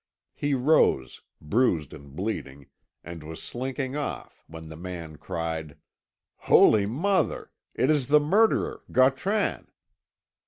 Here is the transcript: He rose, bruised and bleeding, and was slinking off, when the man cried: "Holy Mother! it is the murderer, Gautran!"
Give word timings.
He 0.33 0.55
rose, 0.55 1.21
bruised 1.39 1.93
and 1.93 2.15
bleeding, 2.15 2.65
and 3.03 3.21
was 3.23 3.39
slinking 3.39 3.95
off, 3.95 4.43
when 4.47 4.67
the 4.67 4.75
man 4.75 5.17
cried: 5.19 5.77
"Holy 6.49 6.87
Mother! 6.87 7.51
it 7.75 7.91
is 7.91 8.07
the 8.07 8.19
murderer, 8.19 8.81
Gautran!" 8.91 9.67